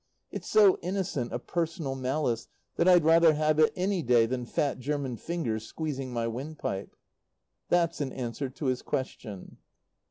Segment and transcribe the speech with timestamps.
[0.31, 4.79] It's so innocent of personal malice that I'd rather have it any day than fat
[4.79, 6.95] German fingers squeezing my windpipe.
[7.69, 9.57] That's an answer to his question.